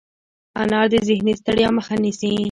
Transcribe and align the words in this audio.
انار 0.61 0.85
د 0.91 0.95
ذهني 1.07 1.33
ستړیا 1.41 1.69
مخه 1.77 1.95
نیسي. 2.03 2.31